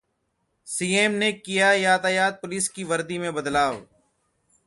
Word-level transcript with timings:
CM 0.67 1.11
ने 1.11 1.31
किया 1.31 1.71
यातायात 1.73 2.39
पुलिस 2.41 2.69
की 2.69 2.83
वर्दी 2.83 3.17
में 3.17 3.33
बदलाव 3.33 3.81